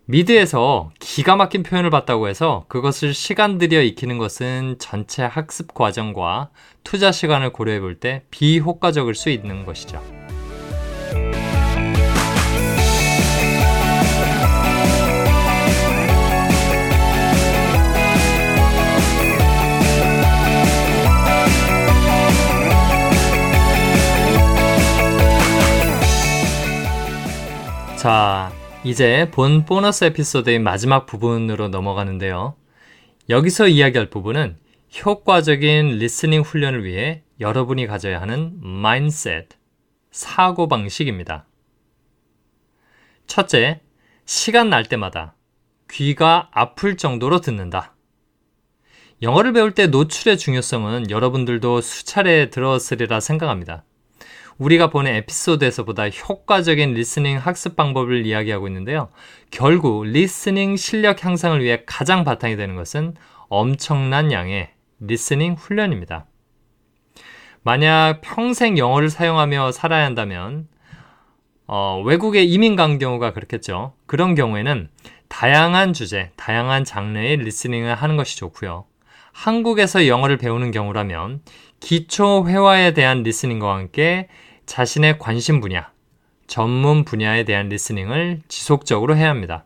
[0.06, 6.50] 미드에서 기가 막힌 표현을 봤다고 해서 그것을 시간 들여 익히는 것은 전체 학습 과정과
[6.84, 10.21] 투자 시간을 고려해 볼 때 비효과적일 수 있는 것이죠.
[28.92, 32.58] 이제 본 보너스 에피소드의 마지막 부분으로 넘어가는데요.
[33.30, 34.58] 여기서 이야기할 부분은
[35.06, 39.48] 효과적인 listening 훈련을 위해 여러분이 가져야 하는 mindset,
[40.12, 41.46] 사고방식입니다.
[43.28, 43.80] 첫째,
[44.26, 45.36] 시간 날 때마다
[45.90, 47.96] 귀가 아플 정도로 듣는다.
[49.22, 53.86] 영어를 배울 때 노출의 중요성은 여러분들도 수차례 들었으리라 생각합니다.
[54.62, 59.10] 우리가 본 에피소드에서 보다 효과적인 listening 학습 방법을 이야기하고 있는데요.
[59.50, 63.16] 결국 listening 실력 향상을 위해 가장 바탕이 되는 것은
[63.50, 64.70] 엄청난 양의
[65.00, 66.28] listening 훈련입니다.
[67.64, 70.68] 만약 평생 영어를 사용하며 살아야 한다면
[71.66, 73.94] 어, 외국에 이민 간 경우가 그렇겠죠.
[74.06, 74.90] 그런 경우에는
[75.28, 78.86] 다양한 주제, 다양한 장르의 listening을 하는 것이 좋고요.
[79.32, 81.42] 한국에서 영어를 배우는 경우라면
[81.80, 84.28] 기초 회화에 대한 listening과 함께
[84.66, 85.92] 자신의 관심 분야,
[86.48, 89.66] 전문 분야에 대한 listening을 지속적으로 해야 합니다.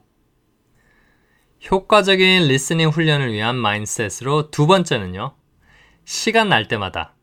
[1.71, 5.35] 효과적인 listening 훈련을 위한 mindset으로 두 번째는요.
[6.05, 7.15] 시간 날 때마다,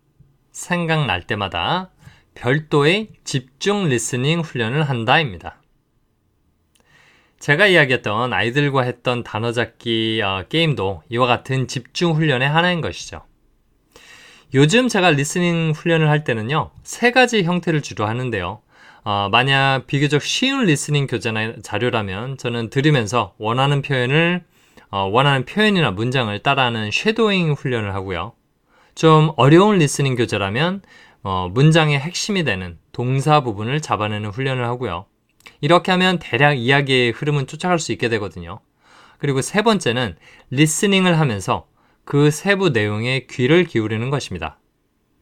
[0.50, 1.90] 생각 날 때마다
[2.34, 5.62] 별도의 집중 listening 훈련을 한다입니다.
[7.38, 13.24] 제가 이야기했던 아이들과 했던 단어 잡기 어, 게임도 이와 같은 집중 훈련의 하나인 것이죠.
[14.54, 18.60] 요즘 제가 listening 훈련을 할 때는요, 세 가지 형태를 주로 하는데요.
[19.02, 24.44] 어, 만약 비교적 쉬운 listening 교재나 자료라면 저는 들으면서 원하는 표현을,
[24.90, 28.34] 어, 원하는 표현이나 문장을 따라하는 shadowing 훈련을 하고요.
[28.94, 30.82] 좀 어려운 listening 교재라면
[31.22, 35.06] 어, 문장의 핵심이 되는 동사 부분을 잡아내는 훈련을 하고요.
[35.62, 38.60] 이렇게 하면 대략 이야기의 흐름은 쫓아갈 수 있게 되거든요.
[39.16, 40.16] 그리고 세 번째는
[40.50, 41.66] listening을 하면서
[42.04, 44.58] 그 세부 내용에 귀를 기울이는 것입니다.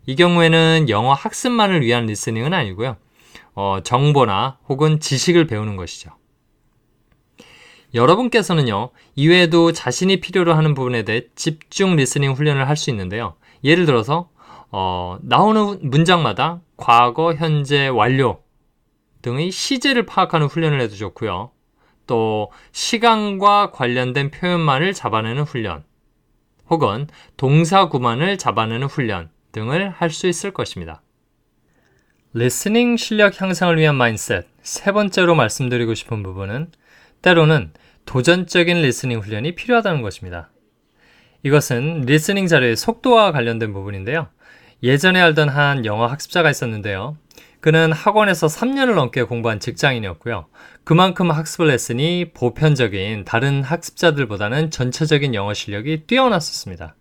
[0.06, 2.96] 이 경우에는 영어 학습만을 위한 listening은 아니고요.
[3.54, 6.10] 어, 정보나 혹은 지식을 배우는 것이죠.
[7.92, 13.34] 여러분께서는요, 이외에도 자신이 필요로 하는 부분에 대해 집중 listening 훈련을 할 수 있는데요.
[13.64, 14.30] 예를 들어서,
[14.70, 18.42] 어, 나오는 문장마다 과거, 현재, 완료
[19.22, 21.50] 등의 시제를 파악하는 훈련을 해도 좋고요.
[22.06, 25.84] 또, 시간과 관련된 표현만을 잡아내는 훈련,
[26.70, 31.02] 혹은 동사 구만을 잡아내는 훈련 등을 할 수 있을 것입니다.
[32.32, 36.70] listening 실력 향상을 위한 mindset 세 번째로 말씀드리고 싶은 부분은
[37.22, 37.72] 때로는
[38.06, 40.50] 도전적인 listening 훈련이 필요하다는 것입니다.
[41.42, 44.28] 이것은 listening 자료의 속도와 관련된 부분인데요.
[44.82, 47.16] 예전에 알던 한 영어 학습자가 있었는데요.
[47.60, 50.46] 그는 학원에서 3년을 넘게 공부한 직장인이었고요.
[50.84, 56.96] 그만큼 학습을 했으니 보편적인 다른 학습자들보다는 전체적인 영어 실력이 뛰어났었습니다.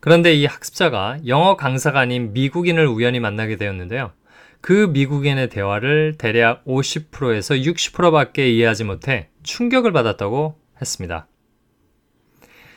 [0.00, 4.12] 그런데 이 학습자가 영어 강사가 아닌 미국인을 우연히 만나게 되었는데요.
[4.60, 11.26] 그 미국인의 대화를 대략 50%에서 60%밖에 이해하지 못해 충격을 받았다고 했습니다.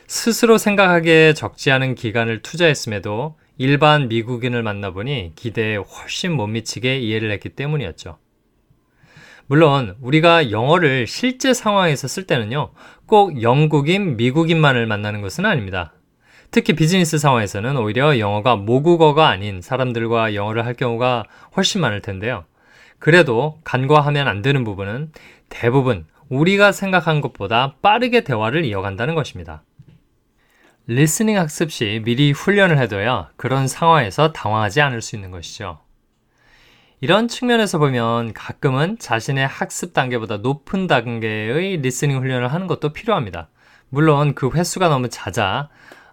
[0.07, 7.49] 스스로 생각하기에 적지 않은 기간을 투자했음에도 일반 미국인을 만나보니 기대에 훨씬 못 미치게 이해를 했기
[7.49, 8.17] 때문이었죠.
[9.47, 12.71] 물론 우리가 영어를 실제 상황에서 쓸 때는요,
[13.05, 15.93] 꼭 영국인, 미국인만을 만나는 것은 아닙니다.
[16.51, 22.45] 특히 비즈니스 상황에서는 오히려 영어가 모국어가 아닌 사람들과 영어를 할 경우가 훨씬 많을 텐데요.
[22.99, 25.11] 그래도 간과하면 안 되는 부분은
[25.49, 29.63] 대부분 우리가 생각한 것보다 빠르게 대화를 이어간다는 것입니다.
[30.89, 35.79] listening 학습 시 미리 훈련을 해둬야 그런 상황에서 당황하지 않을 수 있는 것이죠.
[37.01, 43.49] 이런 측면에서 보면 가끔은 자신의 학습 단계보다 높은 단계의 listening 훈련을 하는 것도 필요합니다.
[43.89, 45.67] 물론 그 횟수가 너무 잦아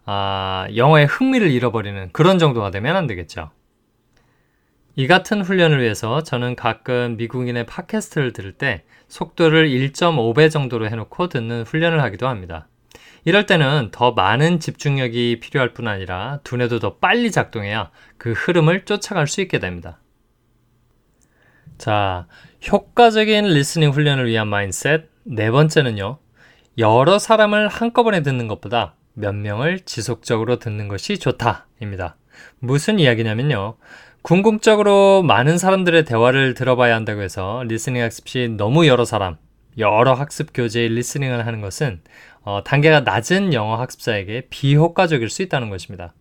[0.06, 3.52] 아, 영어의 흥미를 잃어버리는 그런 정도가 되면 안 되겠죠.
[4.96, 11.62] 이 같은 훈련을 위해서 저는 가끔 미국인의 팟캐스트를 들을 때 속도를 1.5배 정도로 해놓고 듣는
[11.62, 12.66] 훈련을 하기도 합니다.
[13.24, 19.26] 이럴 때는 더 많은 집중력이 필요할 뿐 아니라 두뇌도 더 빨리 작동해야 그 흐름을 쫓아갈
[19.26, 19.98] 수 있게 됩니다.
[21.78, 22.26] 자,
[22.70, 26.18] 효과적인 listening 훈련을 위한 mindset 네 번째는요.
[26.78, 32.16] 여러 사람을 한꺼번에 듣는 것보다 몇 명을 지속적으로 듣는 것이 좋다입니다.
[32.58, 33.76] 무슨 이야기냐면요.
[34.22, 39.36] 궁극적으로 많은 사람들의 대화를 들어봐야 한다고 해서 listening 학습 시 너무 여러 사람,
[39.78, 42.00] 여러 학습 교재의 listening을 하는 것은
[42.44, 46.14] 어, 단계가 낮은 영어 학습자에게 비효과적일 수 있다는 것입니다.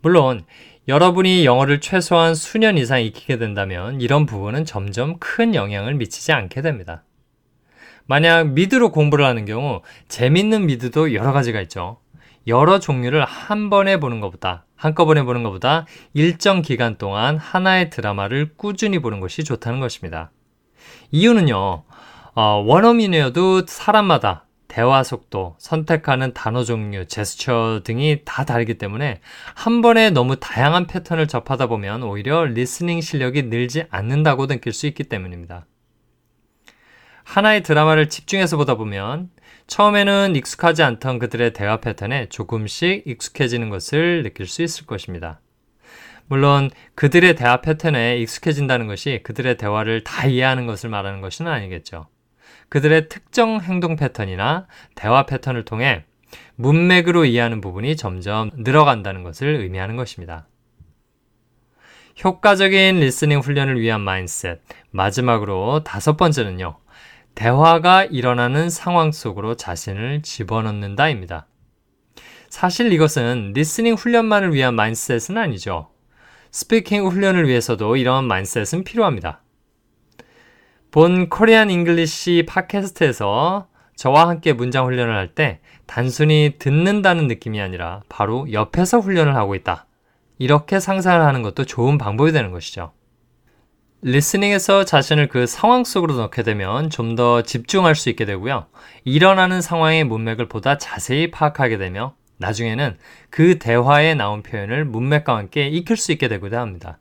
[0.00, 0.44] 물론
[0.86, 7.02] 여러분이 영어를 최소한 수년 이상 익히게 된다면 이런 부분은 점점 큰 영향을 미치지 않게 됩니다.
[8.06, 11.98] 만약 미드로 공부를 하는 경우 재밌는 미드도 여러 가지가 있죠.
[12.46, 15.84] 여러 종류를 한 번에 보는 것보다 한꺼번에 보는 것보다
[16.14, 20.30] 일정 기간 동안 하나의 드라마를 꾸준히 보는 것이 좋다는 것입니다.
[21.10, 21.84] 이유는요,
[22.34, 24.46] 어, 원어민이어도 사람마다
[24.78, 29.18] 대화 속도, 선택하는 단어 종류, 제스처 등이 다 다르기 때문에
[29.56, 35.02] 한 번에 너무 다양한 패턴을 접하다 보면 오히려 listening 실력이 늘지 않는다고 느낄 수 있기
[35.02, 35.66] 때문입니다.
[37.24, 39.30] 하나의 드라마를 집중해서 보다 보면
[39.66, 45.40] 처음에는 익숙하지 않던 그들의 대화 패턴에 조금씩 익숙해지는 것을 느낄 수 있을 것입니다.
[46.28, 52.06] 물론 그들의 대화 패턴에 익숙해진다는 것이 그들의 대화를 다 이해하는 것을 말하는 것은 아니겠죠.
[52.68, 56.04] 그들의 특정 행동 패턴이나 대화 패턴을 통해
[56.56, 60.46] 문맥으로 이해하는 부분이 점점 늘어간다는 것을 의미하는 것입니다.
[62.22, 64.60] 효과적인 listening 훈련을 위한 mindset.
[64.90, 66.76] 마지막으로 다섯 번째는요.
[67.36, 71.46] 대화가 일어나는 상황 속으로 자신을 집어넣는다입니다.
[72.48, 75.90] 사실 이것은 listening 훈련만을 위한 mindset은 아니죠.
[76.50, 79.42] speaking 훈련을 위해서도 이런 mindset은 필요합니다.
[80.90, 88.50] 본 Korean English 팟캐스트에서 저와 함께 문장 훈련을 할 때 단순히 듣는다는 느낌이 아니라 바로
[88.52, 89.86] 옆에서 훈련을 하고 있다.
[90.38, 92.92] 이렇게 상상을 하는 것도 좋은 방법이 되는 것이죠.
[94.02, 98.66] listening에서 자신을 그 상황 속으로 넣게 되면 좀 더 집중할 수 있게 되고요.
[99.04, 102.96] 일어나는 상황의 문맥을 보다 자세히 파악하게 되며 나중에는
[103.30, 106.98] 그 대화에 나온 표현을 문맥과 함께 익힐 수 있게 되기도 합니다.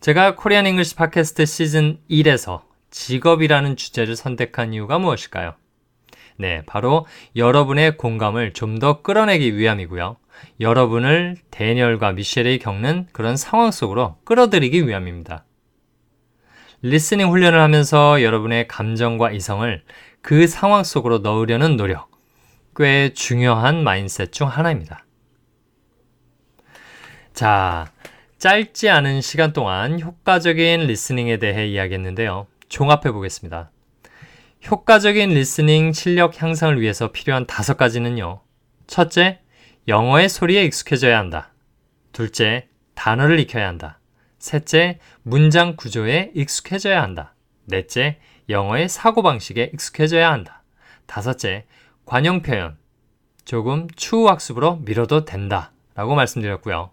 [0.00, 5.54] 제가 Korean English 팟캐스트 시즌 1에서 직업이라는 주제를 선택한 이유가 무엇일까요?
[6.36, 10.16] 네, 바로 여러분의 공감을 좀 더 끌어내기 위함이고요.
[10.60, 15.44] 여러분을 데니얼과 미셸이 겪는 그런 상황 속으로 끌어들이기 위함입니다.
[16.82, 19.82] listening 훈련을 하면서 여러분의 감정과 이성을
[20.22, 22.10] 그 상황 속으로 넣으려는 노력,
[22.74, 25.04] 꽤 중요한 mindset 중 하나입니다.
[27.34, 27.92] 자,
[28.38, 32.46] 짧지 않은 시간 동안 효과적인 listening에 대해 이야기했는데요.
[32.70, 33.70] 종합해 보겠습니다.
[34.70, 38.40] 효과적인 listening 실력 향상을 위해서 필요한 다섯 가지는요.
[38.86, 39.40] 첫째,
[39.88, 41.52] 영어의 소리에 익숙해져야 한다.
[42.12, 43.98] 둘째, 단어를 익혀야 한다.
[44.38, 47.34] 셋째, 문장 구조에 익숙해져야 한다.
[47.66, 48.18] 넷째,
[48.48, 50.62] 영어의 사고방식에 익숙해져야 한다.
[51.06, 51.66] 다섯째,
[52.06, 52.78] 관용 표현.
[53.44, 55.72] 조금 추후 학습으로 미뤄도 된다.
[55.94, 56.90] 라고 말씀드렸고요.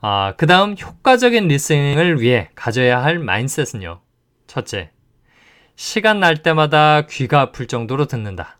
[0.00, 4.00] 아, 그 다음 효과적인 listening을 위해 가져야 할 mindset은요.
[4.46, 4.91] 첫째,
[5.76, 8.58] 시간 날 때마다 귀가 아플 정도로 듣는다.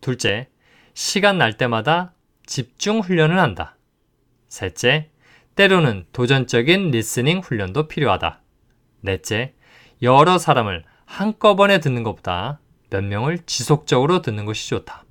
[0.00, 0.48] 둘째,
[0.94, 2.14] 시간 날 때마다
[2.46, 3.76] 집중 훈련을 한다.
[4.48, 5.10] 셋째,
[5.54, 8.40] 때로는 도전적인 listening 훈련도 필요하다.
[9.00, 9.54] 넷째,
[10.02, 12.60] 여러 사람을 한꺼번에 듣는 것보다
[12.90, 15.04] 몇 명을 지속적으로 듣는 것이 좋다.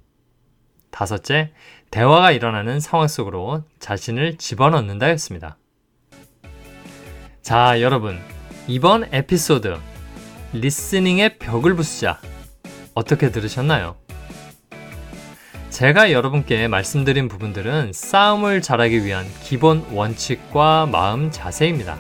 [0.90, 1.54] 다섯째,
[1.90, 5.58] 대화가 일어나는 상황 속으로 자신을 집어넣는다 였습니다.
[7.42, 8.20] 자, 여러분.
[8.68, 9.80] 이번 에피소드,
[10.54, 12.20] 리스닝의 벽을 부수자.
[12.94, 13.96] 어떻게 들으셨나요?
[15.70, 21.98] 제가 여러분께 말씀드린 부분들은 싸움을 잘하기 위한 기본 원칙과 마음 자세입니다.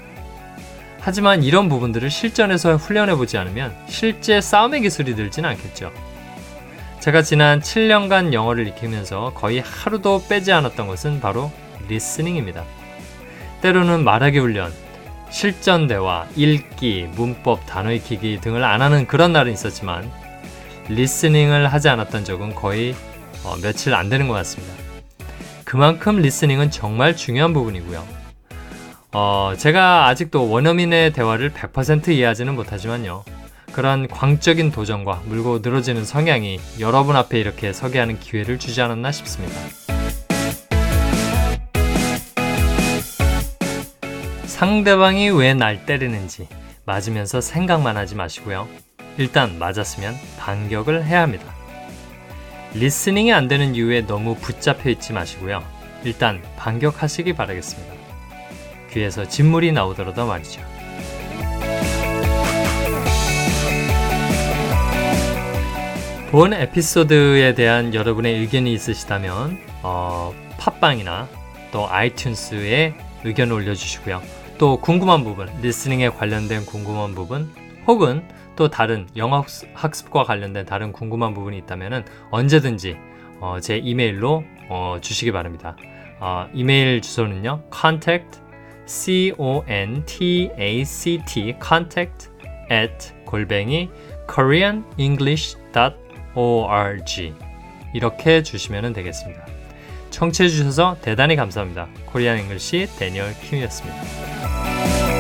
[1.00, 5.92] 하지만 이런 부분들을 실전에서 훈련해보지 않으면 실제 싸움의 기술이 늘진 않겠죠.
[7.00, 11.52] 제가 지난 7년간 영어를 익히면서 거의 하루도 빼지 않았던 것은 바로
[11.88, 12.66] listening입니다.
[13.62, 14.74] 때로는 말하기 훈련,
[15.32, 20.12] 실전 대화, 읽기, 문법, 단어 익히기 등을 안 하는 그런 날은 있었지만
[20.90, 22.94] listening을 하지 않았던 적은 거의
[23.44, 24.74] 어, 며칠 안 되는 것 같습니다.
[25.64, 28.06] 그만큼 listening은 정말 중요한 부분이고요.
[29.14, 33.24] 어, 제가 아직도 원어민의 대화를 100% 이해하지는 못하지만요.
[33.72, 39.56] 그런 광적인 도전과 물고 늘어지는 성향이 여러분 앞에 이렇게 서게 하는 기회를 주지 않았나 싶습니다.
[44.62, 46.48] 상대방이 왜 날 때리는지
[46.86, 48.68] 맞으면서 생각만 하지 마시고요.
[49.18, 51.52] 일단 맞았으면 반격을 해야 합니다.
[52.76, 55.64] 리스닝이 안 되는 이유에 너무 붙잡혀 있지 마시고요.
[56.04, 57.92] 일단 반격하시기 바라겠습니다.
[58.92, 60.62] 귀에서 진물이 나오더라도 말이죠.
[66.30, 71.28] 본 에피소드에 대한 여러분의 의견이 있으시다면 어, 팟빵이나
[71.72, 72.94] 또 아이튠스에
[73.24, 74.41] 의견을 올려주시고요.
[74.62, 77.50] 또 궁금한 부분, 리스닝에 관련된 궁금한 부분,
[77.88, 78.24] 혹은
[78.56, 79.44] 또 다른 영어
[79.74, 82.96] 학습과 관련된 다른 궁금한 부분이 있다면 언제든지
[83.40, 85.76] 어, 제 이메일로 어, 주시기 바랍니다.
[86.20, 88.40] 어, 이메일 주소는요, contact
[88.86, 92.30] c o n t a c t contact
[92.72, 93.90] at 골뱅이
[94.32, 95.96] koreanenglish.com
[96.36, 97.34] org
[97.96, 99.51] 이렇게 주시면 되겠습니다.
[100.12, 101.88] 청취해 주셔서 대단히 감사합니다.
[102.06, 105.11] 코리안 잉글시 데니얼 킴이었습니다.